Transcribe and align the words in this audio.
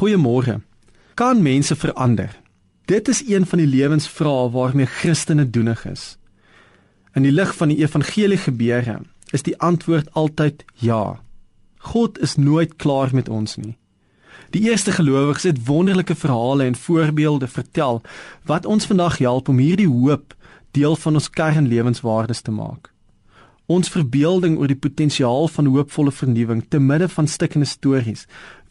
Goeiemôre. 0.00 0.60
Kan 1.14 1.42
mense 1.42 1.76
verander? 1.76 2.40
Dit 2.84 3.08
is 3.08 3.20
een 3.28 3.46
van 3.46 3.58
die 3.58 3.66
lewensvrae 3.66 4.50
waarmee 4.50 4.86
Christene 4.86 5.50
doenig 5.50 5.84
is. 5.84 6.16
In 7.12 7.22
die 7.22 7.32
lig 7.32 7.52
van 7.56 7.68
die 7.68 7.82
evangelie 7.82 8.38
gebeure 8.40 8.94
is 9.30 9.44
die 9.44 9.58
antwoord 9.60 10.08
altyd 10.16 10.64
ja. 10.80 11.20
God 11.92 12.16
is 12.18 12.36
nooit 12.36 12.76
klaar 12.76 13.12
met 13.12 13.28
ons 13.28 13.58
nie. 13.60 13.76
Die 14.56 14.62
eerste 14.70 14.92
gelowiges 14.96 15.44
het 15.50 15.66
wonderlike 15.66 16.16
verhale 16.16 16.64
en 16.64 16.80
voorbeelde 16.80 17.48
vertel 17.48 18.00
wat 18.48 18.66
ons 18.66 18.88
vandag 18.88 19.18
help 19.18 19.52
om 19.52 19.60
hierdie 19.60 19.90
hoop 19.90 20.32
deel 20.70 20.96
van 20.96 21.20
ons 21.20 21.28
kernlewenswaardes 21.30 22.40
te 22.40 22.50
maak. 22.50 22.88
Ons 23.70 23.92
verbeelding 23.92 24.56
oor 24.58 24.66
die 24.66 24.78
potensiaal 24.78 25.46
van 25.54 25.68
hoopvolle 25.70 26.10
vernuwing 26.10 26.64
te 26.72 26.80
midde 26.82 27.06
van 27.12 27.28
stikkende 27.30 27.68
stories 27.70 28.24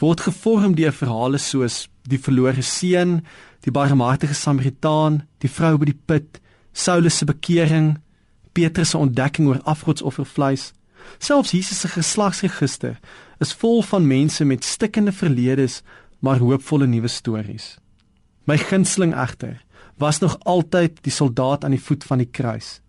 word 0.00 0.22
gevorm 0.24 0.74
deur 0.76 0.92
verhale 0.92 1.40
soos 1.40 1.86
die 2.08 2.20
verlore 2.20 2.62
seun, 2.62 3.20
die 3.64 3.72
barmhartige 3.72 4.36
Samaritaan, 4.36 5.22
die 5.42 5.50
vrou 5.50 5.76
by 5.80 5.88
die 5.90 5.98
put, 6.08 6.40
Saulus 6.76 7.18
se 7.18 7.26
bekering, 7.28 7.96
Petrus 8.52 8.92
se 8.92 9.00
ontdekking 9.00 9.48
oor 9.48 9.62
afgodsoffervleis. 9.64 10.70
Selfs 11.18 11.54
Jesus 11.56 11.80
se 11.80 11.90
geslagsregister 11.92 12.96
is 13.40 13.54
vol 13.56 13.82
van 13.88 14.06
mense 14.08 14.44
met 14.44 14.64
stikkende 14.64 15.12
verledes, 15.12 15.82
maar 16.20 16.40
hoopvolle 16.40 16.88
nuwe 16.88 17.08
stories. 17.12 17.76
My 18.46 18.56
gunsteling 18.60 19.14
egter 19.16 19.60
was 20.00 20.20
nog 20.20 20.38
altyd 20.44 21.00
die 21.04 21.12
soldaat 21.12 21.64
aan 21.64 21.74
die 21.74 21.82
voet 21.82 22.04
van 22.04 22.20
die 22.20 22.30
kruis. 22.30 22.80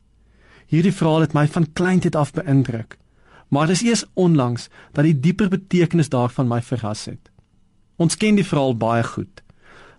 Hierdie 0.68 0.94
verhaal 0.94 1.24
het 1.28 1.34
my 1.34 1.46
van 1.48 1.68
kleintyd 1.74 2.16
af 2.16 2.34
beïndruk, 2.36 2.98
maar 3.48 3.70
dis 3.72 3.86
eers 3.86 4.06
onlangs 4.14 4.68
dat 4.92 5.08
die 5.08 5.16
dieper 5.16 5.50
betekenis 5.50 6.12
daarvan 6.12 6.50
my 6.52 6.62
verras 6.62 7.06
het. 7.08 7.32
Ons 7.96 8.20
ken 8.20 8.36
die 8.36 8.46
verhaal 8.46 8.76
baie 8.76 9.04
goed. 9.04 9.44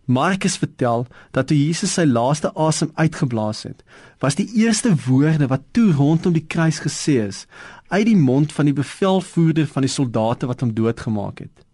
Markus 0.09 0.57
vertel 0.57 1.07
dat 1.37 1.51
toe 1.51 1.57
Jesus 1.57 1.93
sy 1.99 2.07
laaste 2.09 2.49
asem 2.57 2.93
uitgeblaas 2.97 3.67
het, 3.69 3.83
was 4.25 4.39
die 4.39 4.47
eerste 4.57 4.95
woorde 5.05 5.49
wat 5.51 5.67
toe 5.77 5.91
rondom 5.93 6.33
die 6.33 6.47
kruis 6.49 6.81
gesê 6.85 7.19
is, 7.27 7.43
uit 7.89 8.07
die 8.09 8.17
mond 8.17 8.53
van 8.53 8.69
die 8.69 8.77
bevelvoerder 8.77 9.69
van 9.69 9.85
die 9.85 9.93
soldate 9.93 10.49
wat 10.49 10.65
hom 10.65 10.73
doodgemaak 10.77 11.45
het. 11.45 11.65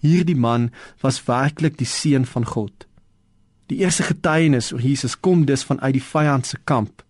Hierdie 0.00 0.36
man 0.36 0.70
was 1.04 1.20
werklik 1.28 1.76
die 1.78 1.88
seun 1.88 2.24
van 2.26 2.48
God. 2.48 2.88
Die 3.68 3.84
eerste 3.84 4.08
getuienis 4.08 4.72
oor 4.72 4.80
Jesus 4.80 5.14
kom 5.20 5.44
dus 5.48 5.64
vanuit 5.64 5.96
die 5.96 6.04
vyand 6.04 6.48
se 6.48 6.58
kamp. 6.64 7.04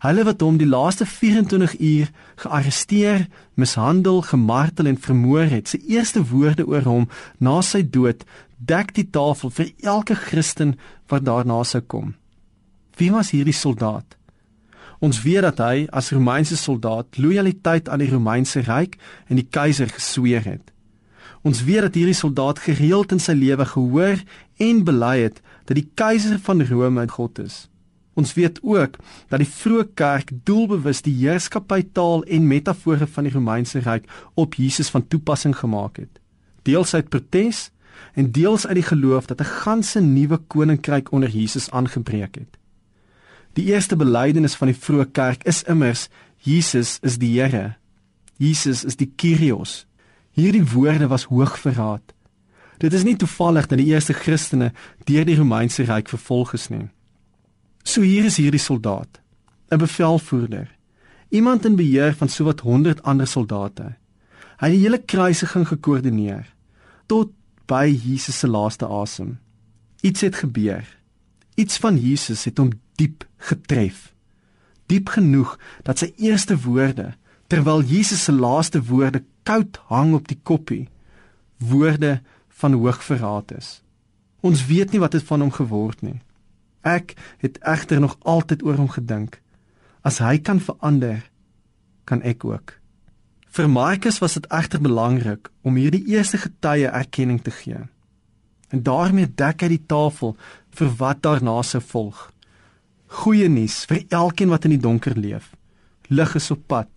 Hulle 0.00 0.24
wat 0.24 0.40
hom 0.40 0.56
die 0.56 0.68
laaste 0.68 1.04
24 1.04 1.74
uur 1.76 2.10
gearresteer, 2.40 3.26
mishandel, 3.54 4.22
gemartel 4.24 4.88
en 4.88 4.96
vermoor 4.96 5.50
het, 5.50 5.68
se 5.68 5.80
eerste 5.92 6.22
woorde 6.30 6.64
oor 6.64 6.86
hom 6.88 7.08
na 7.36 7.58
sy 7.60 7.82
dood 7.84 8.24
dek 8.56 8.94
die 8.96 9.04
tafel 9.12 9.52
vir 9.52 9.68
elke 9.84 10.16
Christen 10.16 10.78
wat 11.12 11.26
daarna 11.28 11.60
sou 11.68 11.82
kom. 11.84 12.14
Wie 12.96 13.10
was 13.12 13.32
hierdie 13.36 13.56
soldaat? 13.56 14.16
Ons 15.04 15.20
weet 15.24 15.44
dat 15.44 15.60
hy 15.64 15.86
as 15.96 16.10
Romeinse 16.12 16.56
soldaat 16.60 17.16
lojaliteit 17.20 17.88
aan 17.88 18.00
die 18.00 18.10
Romeinse 18.10 18.60
ryk 18.64 18.98
en 19.28 19.40
die 19.40 19.48
keiser 19.48 19.88
gesweer 19.88 20.44
het. 20.44 20.72
Ons 21.44 21.60
weet 21.64 21.88
dat 21.88 21.96
hierdie 21.96 22.16
soldaat 22.16 22.60
gereeld 22.60 23.12
in 23.16 23.20
sy 23.20 23.36
lewe 23.36 23.64
gehoor 23.68 24.20
en 24.60 24.84
bely 24.84 25.16
het 25.26 25.40
dat 25.68 25.76
die 25.76 25.88
keiser 25.96 26.40
van 26.44 26.64
Rome 26.68 27.08
God 27.08 27.40
is. 27.44 27.66
Ons 28.14 28.34
weet 28.34 28.58
ook 28.62 28.96
dat 29.28 29.38
die 29.38 29.48
vroeë 29.48 29.86
kerk 29.94 30.32
doelbewus 30.44 31.02
die 31.06 31.14
heerskappy 31.14 31.82
taal 31.92 32.24
en 32.26 32.48
metafore 32.50 33.06
van 33.06 33.28
die 33.28 33.32
Romeinse 33.32 33.82
ryk 33.84 34.08
op 34.34 34.54
Jesus 34.58 34.90
van 34.90 35.06
toepassing 35.08 35.56
gemaak 35.56 35.96
het. 36.02 36.20
Deels 36.62 36.94
uit 36.94 37.08
protes 37.08 37.70
en 38.14 38.32
deels 38.32 38.66
uit 38.66 38.80
die 38.80 38.88
geloof 38.88 39.26
dat 39.26 39.40
'n 39.40 39.52
ganse 39.62 40.00
nuwe 40.00 40.38
koninkryk 40.46 41.12
onder 41.12 41.28
Jesus 41.28 41.70
aangebreek 41.70 42.34
het. 42.34 42.58
Die 43.52 43.64
eerste 43.64 43.96
belydenis 43.96 44.54
van 44.54 44.66
die 44.66 44.76
vroeë 44.76 45.10
kerk 45.12 45.44
is 45.44 45.62
immers 45.62 46.08
Jesus 46.38 46.98
is 47.02 47.18
die 47.18 47.40
Here. 47.40 47.76
Jesus 48.36 48.84
is 48.84 48.96
die 48.96 49.12
Kyrios. 49.16 49.86
Hierdie 50.32 50.64
woorde 50.64 51.08
was 51.08 51.24
hoog 51.24 51.58
verraad. 51.58 52.14
Dit 52.78 52.92
is 52.92 53.02
nie 53.04 53.16
toevallig 53.16 53.66
dat 53.66 53.78
die 53.78 53.90
eerste 53.92 54.12
Christene 54.12 54.72
deur 55.04 55.24
die 55.24 55.36
Romeinse 55.36 55.84
ryk 55.84 56.08
vervolg 56.08 56.54
is 56.56 56.68
nie. 56.68 56.88
So 57.82 58.02
hier 58.02 58.24
is 58.24 58.36
hierdie 58.36 58.60
soldaat, 58.60 59.20
'n 59.70 59.78
bevelvoerder, 59.78 60.68
iemand 61.28 61.64
in 61.64 61.76
beheer 61.76 62.14
van 62.14 62.28
sowat 62.28 62.60
100 62.60 63.02
ander 63.02 63.26
soldate. 63.26 63.96
Hy 64.60 64.66
het 64.68 64.76
die 64.76 64.84
hele 64.84 64.98
kruisiging 64.98 65.66
gekoördineer 65.68 66.46
tot 67.06 67.32
by 67.66 67.86
Jesus 67.88 68.38
se 68.38 68.48
laaste 68.48 68.86
asem. 68.86 69.38
Iets 70.02 70.20
het 70.20 70.34
gebeur. 70.34 70.84
Iets 71.54 71.78
van 71.78 71.96
Jesus 71.96 72.44
het 72.44 72.58
hom 72.58 72.72
diep 72.96 73.26
getref. 73.36 74.12
Diep 74.86 75.08
genoeg 75.08 75.58
dat 75.82 75.98
sy 75.98 76.12
eerste 76.16 76.56
woorde, 76.60 77.14
terwyl 77.46 77.82
Jesus 77.82 78.24
se 78.24 78.32
laaste 78.32 78.82
woorde 78.82 79.24
koud 79.42 79.80
hang 79.90 80.14
op 80.14 80.28
die 80.28 80.38
koppie, 80.42 80.88
woorde 81.58 82.20
van 82.48 82.72
hoogverraad 82.72 83.52
is. 83.56 83.80
Ons 84.40 84.66
weet 84.66 84.92
nie 84.92 85.00
wat 85.00 85.12
dit 85.12 85.24
van 85.24 85.40
hom 85.40 85.52
geword 85.52 86.02
nie. 86.02 86.20
Ek 86.82 87.14
het 87.38 87.58
egter 87.60 88.00
nog 88.00 88.16
altyd 88.20 88.62
oor 88.62 88.74
hom 88.80 88.88
gedink. 88.88 89.40
As 90.02 90.18
hy 90.18 90.38
kan 90.38 90.60
verander, 90.60 91.30
kan 92.04 92.22
ek 92.22 92.44
ook. 92.44 92.80
Vir 93.50 93.68
Markus 93.68 94.20
was 94.22 94.36
dit 94.38 94.46
egter 94.46 94.80
belangrik 94.80 95.50
om 95.66 95.74
hierdie 95.76 96.06
eerste 96.06 96.38
getuie 96.38 96.86
erkenning 96.86 97.42
te 97.42 97.50
gee. 97.50 97.80
En 98.70 98.82
daarmee 98.82 99.26
dek 99.26 99.64
hy 99.64 99.72
die 99.74 99.86
tafel 99.90 100.36
vir 100.78 100.92
wat 101.00 101.22
daarna 101.26 101.56
sou 101.66 101.82
volg. 101.82 102.28
Goeie 103.10 103.48
nuus 103.50 103.82
vir 103.90 104.04
elkeen 104.14 104.52
wat 104.54 104.68
in 104.68 104.76
die 104.76 104.82
donker 104.82 105.18
leef. 105.18 105.50
Lig 106.08 106.34
is 106.38 106.50
op 106.54 106.62
pad. 106.70 106.88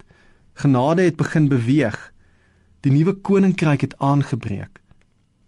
Genade 0.53 1.01
het 1.01 1.17
begin 1.17 1.50
beweeg. 1.50 1.97
Die 2.85 2.94
nuwe 2.94 3.15
koninkryk 3.17 3.81
het 3.81 3.97
aangebreek. 3.97 4.77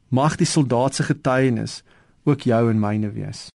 Mag 0.09 0.39
die 0.41 0.49
soldaat 0.49 0.97
se 0.97 1.05
getuienis 1.05 1.83
ook 2.25 2.49
jou 2.49 2.63
en 2.71 2.81
myne 2.81 3.13
wees. 3.13 3.51